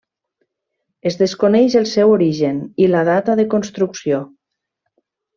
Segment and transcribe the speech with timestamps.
[1.09, 4.23] Es desconeix el seu origen i la data de construcció.